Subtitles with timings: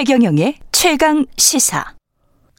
[0.00, 1.84] 최경영의 최강 시사.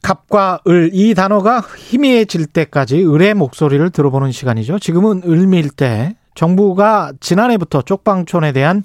[0.00, 4.78] 갑과 을 이 단어가 희미해질 때까지 을의 목소리를 들어보는 시간이죠.
[4.78, 8.84] 지금은 을밀 때 정부가 지난해부터 쪽방촌에 대한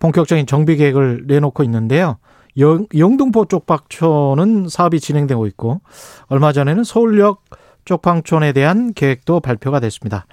[0.00, 2.18] 본격적인 정비 계획을 내놓고 있는데요.
[2.58, 5.80] 영, 영등포 쪽방촌은 사업이 진행되고 있고
[6.26, 7.44] 얼마 전에는 서울역
[7.84, 10.26] 쪽방촌에 대한 계획도 발표가 됐습니다.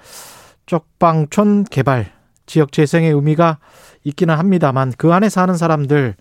[0.66, 2.10] 쪽방촌 개발
[2.46, 3.58] 지역 재생의 의미가
[4.02, 6.16] 있기는 합니다만 그 안에 사는 사람들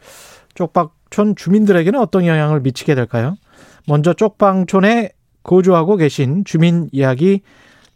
[0.53, 0.73] 쪽
[1.11, 3.35] 방촌 주민들에게는 어떤 영향을 미치게 될까요?
[3.87, 5.09] 먼저 쪽방촌에
[5.43, 7.41] 거주하고 계신 주민 이야기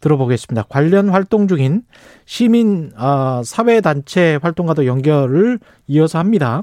[0.00, 0.66] 들어보겠습니다.
[0.68, 1.82] 관련 활동 중인
[2.26, 5.58] 시민 아, 사회단체 활동과도 연결을
[5.88, 6.62] 이어서 합니다.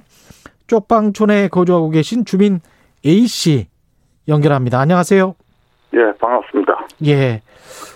[0.67, 2.59] 쪽방촌에 거주하고 계신 주민
[3.05, 3.67] A 씨
[4.27, 4.79] 연결합니다.
[4.79, 5.35] 안녕하세요.
[5.95, 6.87] 예, 반갑습니다.
[7.07, 7.41] 예.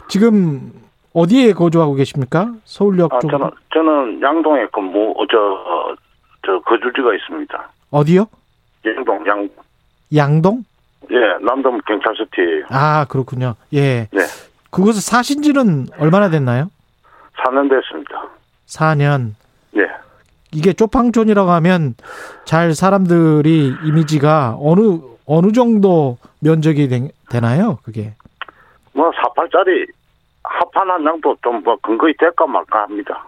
[0.09, 0.73] 지금
[1.13, 2.53] 어디에 거주하고 계십니까?
[2.65, 5.95] 서울역 아, 쪽 저는 저는 양동에 근무 저,
[6.45, 7.69] 저 거주지가 있습니다.
[7.91, 8.25] 어디요?
[8.95, 9.49] 양동 양
[10.15, 10.63] 양동?
[11.11, 12.65] 예, 남동 경찰서티예요.
[12.69, 13.55] 아, 그렇군요.
[13.73, 14.07] 예.
[14.11, 14.19] 네.
[14.71, 16.69] 그곳에 사신 지는 얼마나 됐나요?
[17.37, 18.27] 4년 됐습니다.
[18.67, 19.33] 4년.
[19.77, 19.87] 예.
[20.51, 21.95] 이게 쪽방촌이라고 하면
[22.45, 27.79] 잘 사람들이 이미지가 어느 어느 정도 면적이 되, 되나요?
[27.83, 28.13] 그게
[28.93, 29.87] 뭐 48짜리
[30.43, 33.25] 합판 한 장도 좀 뭐 근거히 될까 말까 합니다.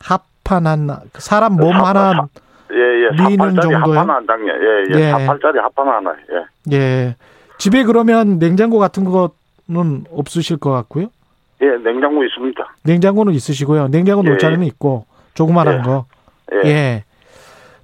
[0.00, 2.26] 합판 한 사람 몸 사- 하나 사-
[2.72, 3.28] 예, 예.
[3.28, 3.98] 미는 48짜리 정도요?
[3.98, 4.52] 한 장이요.
[4.52, 5.00] 예, 예.
[5.00, 5.12] 예.
[5.12, 6.14] 48짜리 합판 하나.
[6.32, 6.76] 예.
[6.76, 7.16] 예
[7.58, 11.08] 집에 그러면 냉장고 같은 거는 없으실 것 같고요.
[11.62, 12.74] 예, 냉장고 있습니다.
[12.84, 13.88] 냉장고는 있으시고요.
[13.88, 15.04] 냉장고 예, 자리는 있고
[15.34, 15.82] 조그만한 예.
[15.82, 16.06] 거.
[16.64, 16.68] 예.
[16.68, 17.04] 예.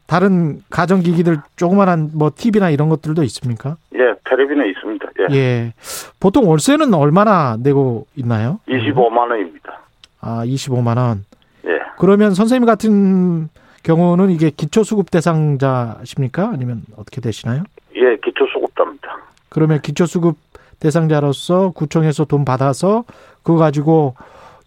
[0.07, 3.77] 다른 가전 기기들 조그만한 뭐 TV나 이런 것들도 있습니까?
[3.95, 5.07] 예, 텔레비는 있습니다.
[5.31, 5.35] 예.
[5.35, 5.73] 예.
[6.21, 8.61] 보통 월세는 얼마나 내고 있나요?
[8.69, 9.81] 25만 원입니다.
[10.21, 11.25] 아, 25만 원.
[11.67, 11.79] 예.
[11.99, 13.49] 그러면 선생님 같은
[13.87, 16.51] 경우는 이게 기초수급 대상자십니까?
[16.53, 17.63] 아니면 어떻게 되시나요?
[17.95, 19.17] 예, 기초수급자입니다.
[19.49, 20.37] 그러면 기초수급
[20.81, 23.05] 대상자로서 구청에서 돈 받아서
[23.45, 24.17] 그거 가지고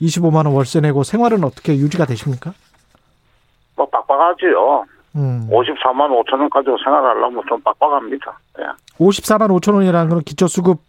[0.02, 2.54] 25만 원 월세 내고 생활은 어떻게 유지가 되십니까?
[3.76, 4.86] 뭐 빡빡하지요.
[5.18, 5.50] 음.
[5.52, 8.40] 54만 5천 원 가지고 생활하려면 좀 빡빡합니다.
[8.60, 8.64] 예.
[9.04, 10.80] 54만 5천 원이라는 건 기초수급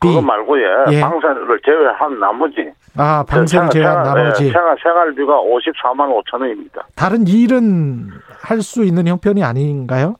[0.00, 1.00] 그거 말고 예, 예.
[1.00, 6.86] 방세를 제외한 나머지 아, 생활- 제외한 생활- 나머지 예, 생활 생활비가 54만 5천 원입니다.
[6.94, 8.08] 다른 일은
[8.40, 10.14] 할 수 있는 형편이 아닌가요?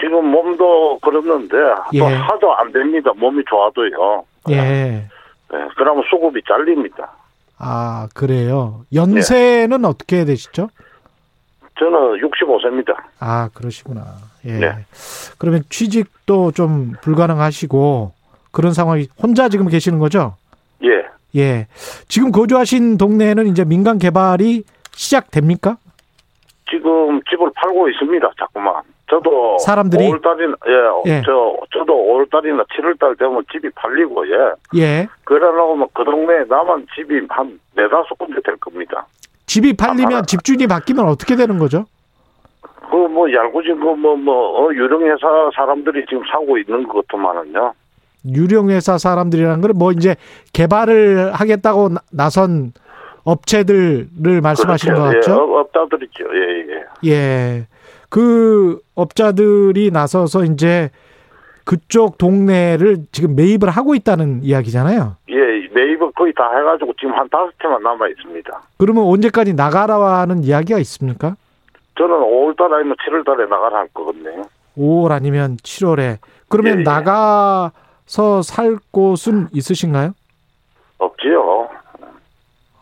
[0.00, 1.56] 지금 몸도 그러는데
[1.94, 1.98] 예.
[2.00, 3.10] 또 하도 안 됩니다.
[3.16, 4.24] 몸이 좋아도요.
[4.50, 4.56] 예.
[4.56, 5.08] 예,
[5.76, 7.10] 그러면 수급이 잘립니다.
[7.58, 8.80] 아, 그래요.
[8.92, 10.68] 연세는 어떻게 되시죠?
[11.78, 12.94] 저는 65세입니다.
[13.20, 14.04] 아, 그러시구나.
[14.44, 14.52] 예.
[14.58, 14.72] 네.
[15.38, 18.12] 그러면 취직도 좀 불가능하시고
[18.54, 20.36] 그런 상황이 혼자 지금 계시는 거죠?
[20.82, 21.04] 예,
[21.36, 21.66] 예.
[22.08, 25.76] 지금 거주하신 동네에는 이제 민간 개발이 시작됩니까?
[26.70, 28.30] 지금 집을 팔고 있습니다.
[28.38, 28.82] 자꾸만.
[29.10, 30.08] 저도 사람들이?
[30.08, 31.22] 5월달이나 예, 예.
[31.26, 34.80] 저 저도 5월달이나 7월달 되면 집이 팔리고 예.
[34.80, 35.08] 예.
[35.24, 39.06] 그러려면 그 동네에 남은 집이 한 네다섯 군데 될 겁니다.
[39.46, 41.84] 집이 팔리면 아, 집주인이 바뀌면 어떻게 되는 거죠?
[42.90, 47.72] 그 뭐 얄궂은 그뭐뭐 어, 유령 회사 사람들이 지금 사고 있는 것 같더만은요.
[48.26, 50.16] 유령회사 사람들이라는 건뭐 이제
[50.52, 52.72] 개발을 하겠다고 나- 나선
[53.24, 55.30] 업체들을 말씀하시는 것 그렇죠.
[55.30, 55.32] 같죠?
[55.32, 56.24] 예, 업- 업자들이죠.
[56.34, 56.74] 예,
[57.08, 57.10] 예.
[57.10, 57.66] 예.
[58.08, 60.90] 그 업자들이 나서서 이제
[61.64, 65.16] 그쪽 동네를 지금 매입을 하고 있다는 이야기잖아요.
[65.30, 65.34] 예,
[65.72, 68.62] 매입을 거의 다 해가지고 지금 한 다섯 채만 남아 있습니다.
[68.76, 71.36] 그러면 언제까지 나가라는 이야기가 있습니까?
[71.96, 74.42] 저는 5월달 아니면 7월달에 나가라 할 거거든요.
[74.76, 76.18] 5월 아니면 7월에.
[76.48, 76.82] 그러면 예, 예.
[76.84, 77.72] 나가서
[78.42, 80.12] 살 곳은 있으신가요?
[80.98, 81.68] 없지요.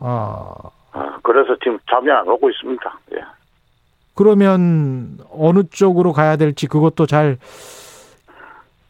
[0.01, 0.53] 아,
[0.93, 2.99] 아, 그래서 지금 잠이 안 오고 있습니다.
[3.17, 3.21] 예.
[4.15, 7.39] 그러면 어느 쪽으로 가야 될지 그것도 잘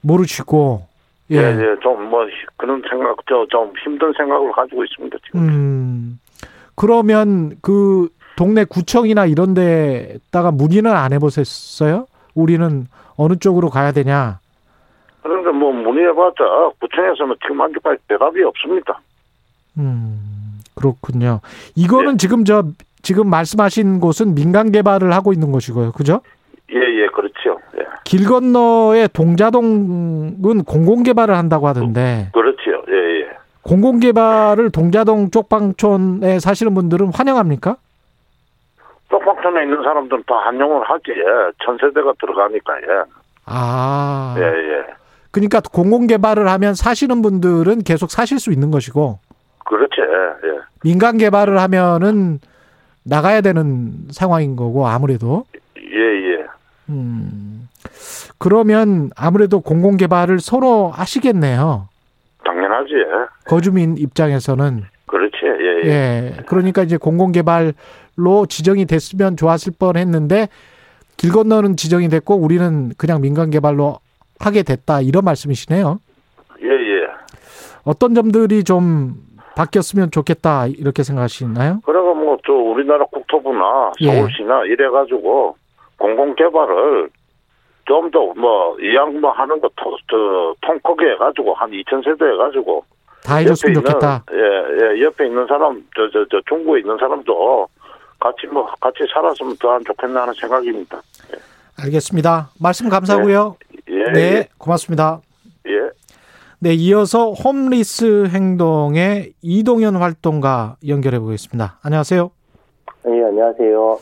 [0.01, 0.87] 모르시고,
[1.31, 1.41] 예, 예.
[1.61, 5.41] 예, 좀 뭐 그런 생각, 저 좀 힘든 생각을 가지고 있습니다 지금.
[5.41, 6.21] 음,
[6.75, 12.07] 그러면 그 동네 구청이나 이런 데다가 문의는 안 해보셨어요?
[12.35, 12.87] 우리는
[13.17, 14.41] 어느 쪽으로 가야 되냐?
[15.23, 19.01] 그런데 뭐 문의해봤자 구청에서는 지금 아직까지 대답이 없습니다.
[19.79, 21.41] 음, 그렇군요.
[21.77, 22.17] 이거는 예.
[22.17, 22.65] 지금 저,
[23.03, 25.93] 지금 말씀하신 곳은 민간 개발을 하고 있는 것이고요.
[25.93, 26.21] 그죠?
[26.73, 27.59] 예, 예, 그렇죠.
[27.79, 32.83] 예, 길 건너에 동자동은 공공 개발을 한다고 하던데, 그렇죠.
[32.89, 33.29] 예, 예.
[33.63, 37.77] 공공 개발을 동자동 쪽방촌에 사시는 분들은 환영합니까?
[39.09, 41.11] 쪽방촌에 있는 사람들은 다 한용을 하지.
[41.11, 41.53] 예.
[41.65, 43.05] 전세대가 들어가니까 예,
[43.47, 44.35] 아.
[44.39, 45.02] 예, 예.
[45.33, 49.19] 그러니까 공공 개발을 하면 사시는 분들은 계속 사실 수 있는 것이고,
[49.65, 50.03] 그렇죠.
[50.03, 50.59] 예, 예.
[50.85, 52.39] 민간 개발을 하면은
[53.03, 55.45] 나가야 되는 상황인 거고, 아무래도.
[55.77, 56.47] 예, 예.
[56.91, 57.69] 음.
[58.39, 61.89] 그러면 아무래도 공공 개발을 서로 하시겠네요.
[62.45, 62.95] 당연하지.
[62.95, 63.27] 예.
[63.47, 64.85] 거주민 입장에서는.
[65.07, 65.37] 그렇지.
[65.45, 65.89] 예, 예.
[65.89, 66.37] 예.
[66.47, 70.49] 그러니까 이제 공공 개발로 지정이 됐으면 좋았을 뻔 했는데
[71.17, 73.99] 길 건너는 지정이 됐고 우리는 그냥 민간 개발로
[74.45, 75.01] 하게 됐다.
[75.01, 75.99] 이런 말씀이시네요.
[76.63, 77.07] 예, 예.
[77.85, 79.15] 어떤 점들이 좀
[79.57, 80.67] 바뀌었으면 좋겠다.
[80.67, 81.81] 이렇게 생각하시나요?
[81.85, 84.07] 그래가 뭐, 저, 우리나라 국토부나 예.
[84.17, 85.57] 서울시나 이래 가지고
[85.99, 87.11] 공공 개발을
[87.85, 89.69] 좀 더 뭐, 이양 뭐 하는 거,
[90.61, 92.85] 통크게 해 가지고 한 2,000세대 해 가지고.
[93.25, 94.25] 다 해줬으면 좋겠다.
[94.33, 94.37] 예,
[94.99, 97.69] 예, 옆에 있는 사람, 저, 저, 저, 중구에 있는 사람도
[98.19, 101.01] 같이 뭐, 같이 살았으면 더 좋겠나 하는 생각입니다.
[101.81, 102.51] 알겠습니다.
[102.61, 103.57] 말씀 감사하고요.
[103.72, 103.72] 예.
[104.13, 105.21] 네, 고맙습니다.
[105.67, 105.91] 예.
[106.61, 111.79] 네, 이어서 홈리스 행동의 이동현 활동가 연결해 보겠습니다.
[111.83, 112.31] 안녕하세요.
[113.05, 113.99] 네, 안녕하세요.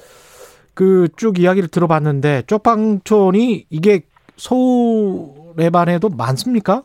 [0.75, 4.03] 그 쭉 이야기를 들어봤는데 쪽방촌이 이게
[4.37, 6.83] 서울에만 해도 많습니까?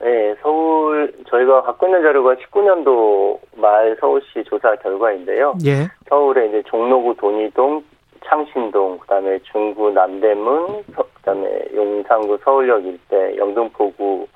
[0.00, 5.54] 네, 서울, 저희가 갖고 있는 자료가 19년도 말 서울시 조사 결과인데요.
[5.66, 5.88] 예.
[6.08, 7.82] 서울에 이제 종로구 돈이동,
[8.26, 14.26] 창신동, 그 다음에 중구 남대문, 그 다음에 용산구 서울역 일대, 영등포구,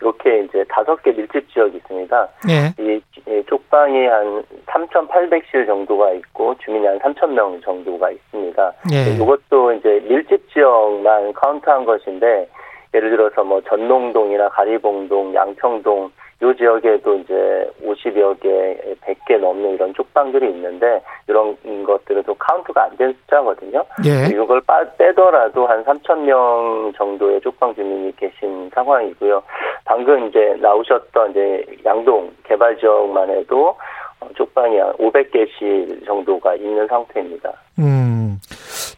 [0.00, 2.28] 이렇게 이제 다섯 개 밀집 지역이 있습니다.
[2.50, 2.82] 예.
[2.82, 8.72] 이, 이 쪽방이 한 3,800실 정도가 있고, 주민이 한 3,000명 정도가 있습니다.
[8.92, 9.14] 예.
[9.14, 12.48] 이것도 이제 밀집 지역만 카운트한 것인데
[12.92, 16.10] 예를 들어서 뭐 전농동이나 가리봉동, 양평동
[16.42, 18.76] 요 지역에도 이제 50여 개,
[19.06, 23.84] 100개 넘는 이런 쪽방들이 있는데 이런 것들은 또 카운트가 안 된 숫자거든요.
[24.06, 24.26] 예.
[24.28, 29.42] 이걸 빠, 빼더라도 한 3천 명 정도의 쪽방 주민이 계신 상황이고요.
[29.84, 33.76] 방금 이제 나오셨던 이제 양동 개발 지역만 해도
[34.20, 37.52] 어, 쪽방이 한 500개씩 정도가 있는 상태입니다.
[37.78, 38.38] 음.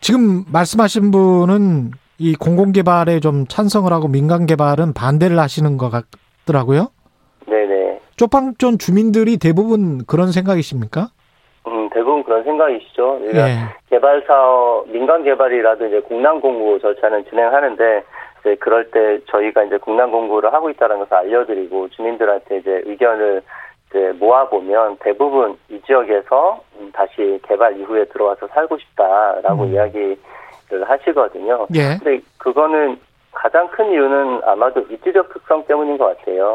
[0.00, 6.88] 지금 말씀하신 분은 이 공공개발에 좀 찬성을 하고 민간개발은 반대를 하시는 것 같더라고요.
[8.16, 11.08] 쪽방촌 주민들이 대부분 그런 생각이십니까?
[11.66, 13.18] 음, 대부분 그런 생각이시죠.
[13.18, 13.54] 그러니까 예.
[13.90, 18.04] 개발 사업, 민간 개발이라도 이제 공란 공고 절차는 진행하는데
[18.40, 23.42] 이제 그럴 때 저희가 이제 공란 공고를 하고 있다는 것을 알려드리고 주민들한테 이제 의견을
[23.90, 29.72] 이제 모아보면 대부분 이 지역에서 음, 다시 개발 이후에 들어와서 살고 싶다라고 음.
[29.72, 30.16] 이야기를
[30.84, 31.66] 하시거든요.
[31.74, 31.98] 예.
[32.02, 32.98] 근데 그거는
[33.32, 36.54] 가장 큰 이유는 아마도 입지적 특성 때문인 것 같아요.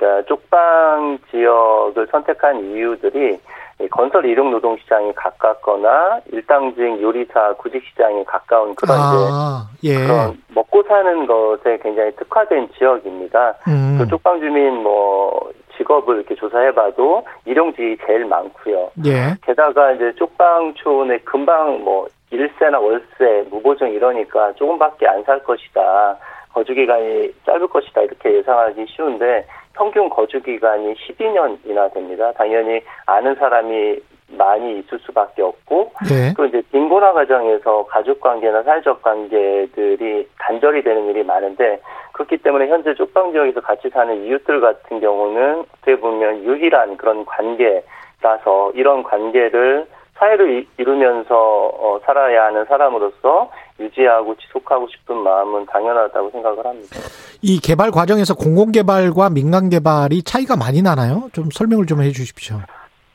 [0.00, 3.38] 그러니까 쪽방 지역을 선택한 이유들이
[3.80, 10.06] 이 건설 일용 노동 시장이 가깝거나 일당직 요리사 구직 시장이 가까운 그런 아, 이제 예.
[10.06, 13.54] 그런 먹고 사는 것에 굉장히 특화된 지역입니다.
[13.68, 13.98] 음.
[13.98, 18.90] 그 쪽방 주민 뭐 직업을 이렇게 조사해봐도 일용직이 제일 많고요.
[19.06, 19.34] 예.
[19.46, 26.16] 게다가 이제 쪽방촌에 금방 뭐 일세나 월세, 무보증 이러니까 조금밖에 안 살 것이다.
[26.52, 28.02] 거주 기간이 짧을 것이다.
[28.02, 32.32] 이렇게 예상하기 쉬운데 평균 거주 기간이 12년이나 됩니다.
[32.32, 33.98] 당연히 아는 사람이
[34.32, 36.32] 많이 있을 수밖에 없고 예.
[36.36, 41.80] 또 이제 빈곤화 과정에서 가족 관계나 사회적 관계들이 단절이 되는 일이 많은데
[42.12, 48.72] 그렇기 때문에 현재 쪽방 지역에서 같이 사는 이웃들 같은 경우는 어떻게 보면 유일한 그런 관계라서
[48.74, 51.34] 이런 관계를 사회를 이- 이루면서
[51.74, 56.96] 어, 살아야 하는 사람으로서 유지하고 지속하고 싶은 마음은 당연하다고 생각을 합니다.
[57.42, 61.28] 이 개발 과정에서 공공 개발과 민간 개발이 차이가 많이 나나요?
[61.32, 62.56] 좀 설명을 좀 해 주십시오.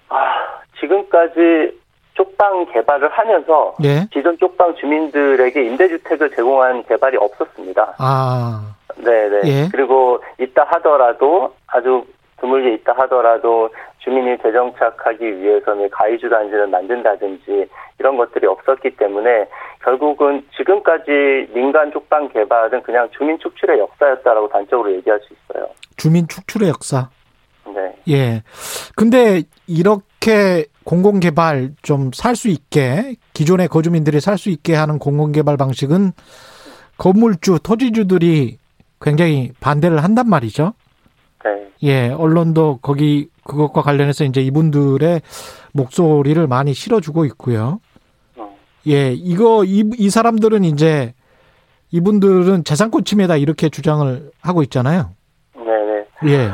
[0.09, 0.15] 아,
[0.79, 1.79] 지금까지
[2.15, 4.07] 쪽방 개발을 하면서 예.
[4.11, 7.95] 기존 쪽방 주민들에게 임대주택을 제공한 개발이 없었습니다.
[7.99, 9.41] 아, 네네.
[9.45, 9.69] 예.
[9.71, 12.05] 그리고 있다 하더라도 아주
[12.39, 13.69] 드물게 있다 하더라도
[13.99, 17.67] 주민이 재정착하기 위해서는 가이주 단지를 만든다든지
[17.99, 19.47] 이런 것들이 없었기 때문에
[19.85, 25.67] 결국은 지금까지 민간 쪽방 개발은 그냥 주민 축출의 역사였다라고 단적으로 얘기할 수 있어요.
[25.95, 27.09] 주민 축출의 역사.
[27.67, 27.95] 네.
[28.09, 28.43] 예.
[28.95, 35.31] 근데 이렇게 공공 개발 좀 살 수 있게 기존의 거주민들이 살 수 있게 하는 공공
[35.31, 36.11] 개발 방식은
[36.97, 38.57] 건물주, 토지주들이
[39.01, 40.73] 굉장히 반대를 한단 말이죠.
[41.43, 41.67] 네.
[41.83, 45.21] 예, 언론도 거기 그것과 관련해서 이제 이분들의
[45.73, 47.79] 목소리를 많이 실어주고 있고요.
[48.87, 48.91] 어.
[48.91, 51.13] 예, 이거 이, 이 사람들은 이제
[51.91, 55.09] 이분들은 재산권 침해다 이렇게 주장을 하고 있잖아요.
[55.55, 56.31] 네 네.
[56.31, 56.51] 예,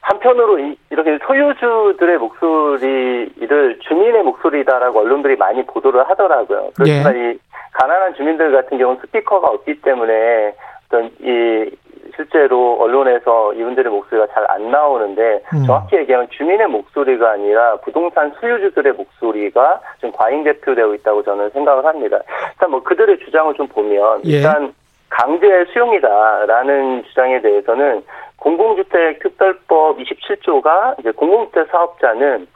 [0.00, 6.70] 한편으로 이, 이렇게 소유주들의 목소리를 주민의 목소리다라고 언론들이 많이 보도를 하더라고요.
[6.74, 7.38] 그렇지만 이
[7.72, 10.54] 가난한 주민들 같은 경우는 스피커가 없기 때문에
[10.86, 11.70] 어떤 이
[12.16, 15.64] 실제로 언론에서 이분들의 목소리가 잘 안 나오는데 음.
[15.64, 22.18] 정확히 얘기하면 주민의 목소리가 아니라 부동산 수요주들의 목소리가 좀 과잉 대표되고 있다고 저는 생각을 합니다.
[22.52, 24.36] 일단 뭐 그들의 주장을 좀 보면 예.
[24.36, 24.74] 일단
[25.08, 28.02] 강제 수용이다라는 주장에 대해서는
[28.36, 32.46] 공공주택 특별법 27조가 이제 공공주택 사업자는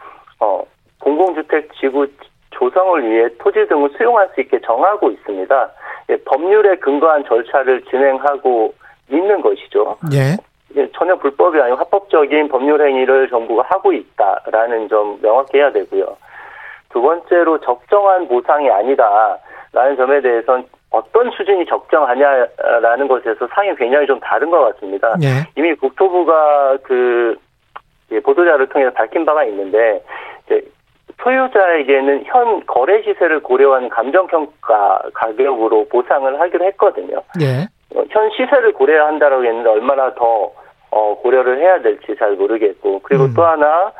[0.41, 0.63] 어
[1.01, 2.07] 공공주택 지구
[2.51, 5.71] 조성을 위해 토지 등을 수용할 수 있게 정하고 있습니다.
[6.11, 8.75] 예, 법률에 근거한 절차를 진행하고
[9.11, 9.97] 있는 것이죠.
[10.13, 10.37] 예.
[10.77, 16.17] 예, 전혀 불법이 아니고 합법적인 법률 행위를 정부가 하고 있다라는 점 명확히 해야 되고요.
[16.91, 24.51] 두 번째로 적정한 보상이 아니다라는 점에 대해서는 어떤 수준이 적정하냐라는 것에서 상이 굉장히 좀 다른
[24.51, 25.15] 것 같습니다.
[25.23, 25.47] 예.
[25.57, 27.37] 이미 국토부가 그
[28.13, 30.03] 예, 보도자를 통해서 밝힌 바가 있는데
[30.47, 30.63] 이제
[31.23, 37.23] 소유자에게는 현 거래 시세를 고려한 감정 평가 가격으로 보상을 하기로 했거든요.
[37.41, 37.67] 예.
[37.95, 40.53] 어, 현 시세를 고려한다라고 했는데 얼마나 더
[40.91, 43.35] 어, 고려를 해야 될지 잘 모르겠고 그리고 음.
[43.35, 43.93] 또 하나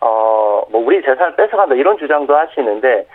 [0.00, 3.06] 어, 뭐 우리 재산을 뺏어간다 이런 주장도 하시는데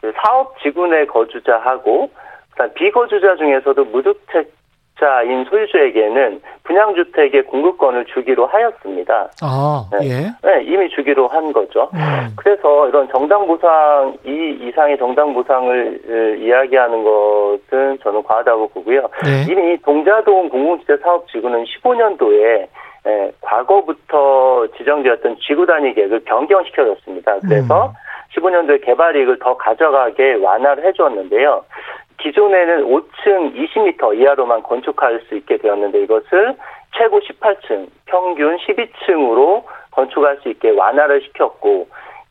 [0.00, 2.10] 그 사업 지구 내 거주자하고
[2.52, 4.55] 그다음 비거주자 중에서도 무주택
[4.98, 9.28] 자인 소유주에게는 분양주택의 공급권을 주기로 하였습니다.
[9.42, 10.08] 아, 네.
[10.08, 10.48] 예.
[10.48, 11.90] 네, 이미 주기로 한 거죠.
[11.94, 12.34] 음.
[12.36, 19.08] 그래서 이런 정당 보상 이 이상의 정당 보상을 어, 이야기하는 것은 저는 과하다고 보고요.
[19.24, 19.52] 네.
[19.52, 22.66] 이미 동자동 공공주택 사업 지구는 15년도에
[23.06, 27.40] 에, 과거부터 지정되었던 지구 단위 계획을 변경시켜줬습니다.
[27.40, 27.92] 그래서 음.
[28.34, 31.64] 15년도에 개발 이익을 더 가져가게 완화를 해주었는데요.
[32.26, 36.56] 기존에는 5층 20m 이하로만 건축할 수 있게 되었는데 이것을
[36.96, 41.86] 최고 18층, 평균 12층으로 건축할 수 있게 완화를 시켰고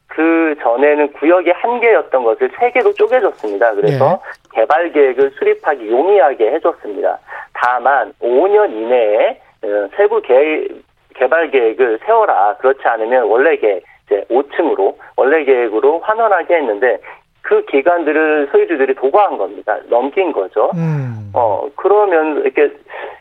[0.07, 3.73] 그 전에는 구역이 한 개였던 것을 세 개로 쪼개졌습니다.
[3.75, 4.21] 그래서
[4.53, 7.19] 개발 계획을 수립하기 용이하게 해줬습니다.
[7.53, 10.67] 다만 5년 이내에 어, 세부 개,
[11.15, 12.55] 개발 계획을 세워라.
[12.57, 16.99] 그렇지 않으면 원래 계획 이제 5층으로 원래 계획으로 환원하게 했는데
[17.45, 19.77] 그 기간들을 소유주들이 도과한 겁니다.
[19.87, 20.71] 넘긴 거죠.
[20.73, 21.29] 음.
[21.35, 22.71] 어 그러면 이렇게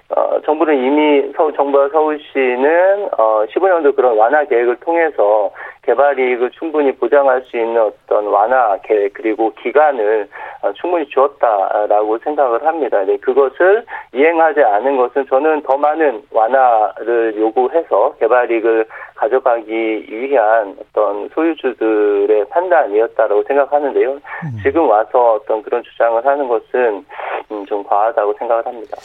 [0.08, 5.50] 어 정부는 이미 서, 정부와 서울시는 어 15년도 그런 완화 계획을 통해서
[5.82, 10.26] 개발 이익을 충분히 보장할 수 있는 어떤 완화 계획 그리고 기간을
[10.62, 13.04] 어, 충분히 주었다라고 생각을 합니다.
[13.04, 21.28] 네, 그것을 이행하지 않은 것은 저는 더 많은 완화를 요구해서 개발 이익을 가져가기 위한 어떤
[21.34, 24.12] 소유주들의 판단이었다라고 생각하는데요.
[24.12, 24.58] 음.
[24.62, 27.04] 지금 와서 어떤 그런 주장을 하는 것은
[27.50, 28.96] 음, 좀 과하다고 생각을 합니다.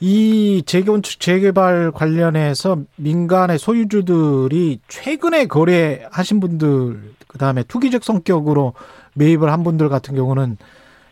[0.00, 8.74] 이 재건축 재개발 관련해서 민간의 소유주들이 최근에 거래하신 분들 그다음에 투기적 성격으로
[9.14, 10.58] 매입을 한 분들 같은 경우는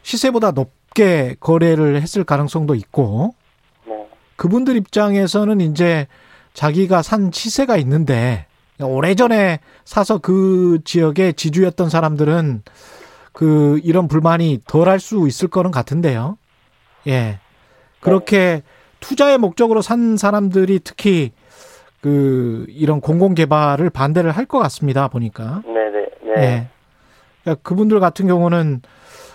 [0.03, 3.35] 시세보다 높게 거래를 했을 가능성도 있고
[3.87, 4.07] 네.
[4.37, 6.07] 그분들 입장에서는 이제
[6.55, 8.47] 자기가 산 시세가 있는데
[8.81, 12.63] 오래전에 사서 그 지역에 지주였던 사람들은
[13.33, 16.39] 그 이런 불만이 덜 할 수 있을 거는 같은데요.
[17.09, 17.41] 예.
[18.01, 18.63] 그렇게
[19.01, 21.33] 투자의 목적으로 산 사람들이 특히
[22.01, 25.09] 그 이런 공공 개발을 반대를 할 것 같습니다.
[25.09, 25.63] 보니까.
[25.67, 26.07] 네 네.
[26.35, 26.43] 네.
[26.43, 26.69] 예.
[27.43, 28.83] 그러니까 그분들 같은 경우는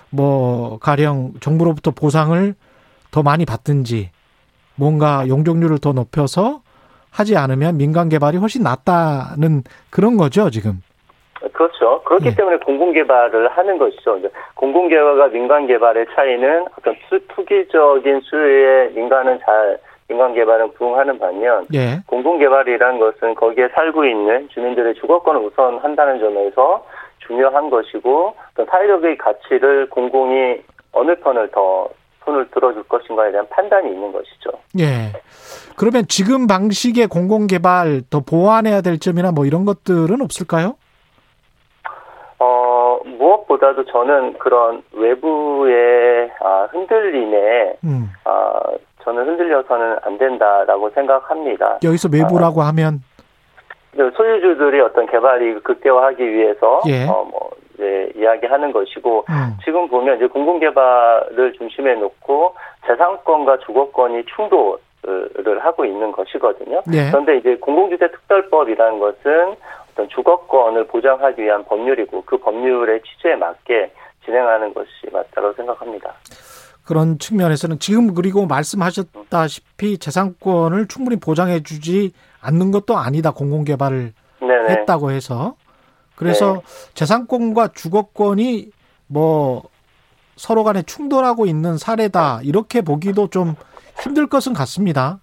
[0.09, 2.55] 뭐 가령 정부로부터 보상을
[3.11, 4.11] 더 많이 받든지
[4.75, 6.61] 뭔가 용적률을 더 높여서
[7.11, 10.81] 하지 않으면 민간 개발이 훨씬 낫다는 그런 거죠, 지금.
[11.53, 12.01] 그렇죠.
[12.03, 12.35] 그렇기 예.
[12.35, 14.17] 때문에 공공 개발을 하는 것이죠.
[14.17, 21.19] 이제 공공 개발과 민간 개발의 차이는 어떤 투, 투기적인 수요에 민간은 잘, 민간 개발은 부응하는
[21.19, 22.01] 반면 예.
[22.07, 26.85] 공공 개발이라는 것은 거기에 살고 있는 주민들의 주거권을 우선한다는 점에서
[27.25, 30.61] 중요한 것이고 어떤 사회적의 가치를 공공이
[30.91, 31.89] 어느 편을 더
[32.29, 34.51] 손을 들어줄 것인가에 대한 판단이 있는 것이죠.
[34.79, 35.11] 예.
[35.75, 40.75] 그러면 지금 방식의 공공 개발 더 보완해야 될 점이나 뭐 이런 것들은 없을까요?
[42.39, 48.09] 어, 무엇보다도 저는 그런 외부의 아, 흔들림에 음.
[48.23, 48.61] 아,
[49.03, 51.79] 저는 흔들려서는 안 된다라고 생각합니다.
[51.83, 53.01] 여기서 외부라고 하면
[53.91, 57.07] 그 소유주들이 어떤 개발이 극대화하기 위해서 예.
[57.07, 57.38] 어, 뭐
[58.29, 59.57] 이야기하는 것이고 음.
[59.63, 62.55] 지금 보면 이제 공공개발을 중심에 놓고
[62.87, 66.81] 재산권과 주거권이 충돌을 하고 있는 것이거든요.
[66.93, 67.09] 예.
[67.11, 69.55] 그런데 이제 공공주택 특별법이라는 것은
[69.91, 73.91] 어떤 주거권을 보장하기 위한 법률이고 그 법률의 취지에 맞게
[74.25, 76.13] 진행하는 것이 맞다고 생각합니다.
[76.85, 83.31] 그런 측면에서는 지금 그리고 말씀하셨다시피 재산권을 충분히 보장해 주지 않는 것도 아니다.
[83.31, 84.69] 공공 개발을 네네.
[84.69, 85.53] 했다고 해서
[86.19, 86.61] 그래서
[86.95, 88.71] 재산권과 주거권이
[89.07, 89.63] 뭐
[90.35, 92.41] 서로 간에 충돌하고 있는 사례다.
[92.43, 93.55] 이렇게 보기도 좀
[94.03, 95.19] 힘들 것은 같습니다.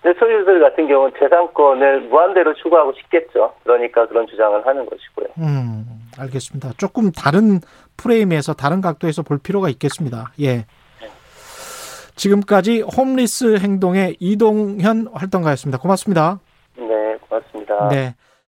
[0.00, 3.52] 근데 소유주들 같은 경우는 재산권을 무한대로 추구하고 싶겠죠.
[3.64, 5.26] 그러니까 그런 주장을 하는 것이고요.
[5.38, 5.84] 음,
[6.18, 6.72] 알겠습니다.
[6.78, 7.60] 조금 다른
[7.98, 10.32] 프레임에서 다른 각도에서 볼 필요가 있겠습니다.
[10.40, 10.64] 예.
[12.16, 15.78] 지금까지 홈리스 행동의 이동현 활동가였습니다.
[15.78, 16.40] 고맙습니다.
[16.76, 17.88] 네, 고맙습니다.
[17.88, 18.14] 네.